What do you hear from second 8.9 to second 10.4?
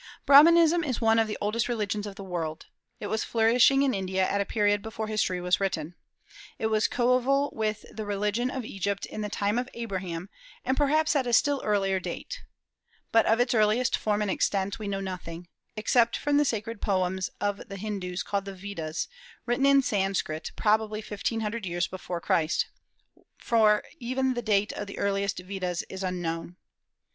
in the time of Abraham,